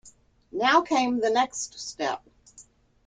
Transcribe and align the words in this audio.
Now 0.51 0.81
came 0.81 1.19
the 1.19 1.29
next 1.29 1.77
step. 1.77 2.23